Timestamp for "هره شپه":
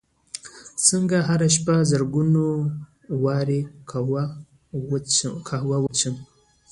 1.27-1.75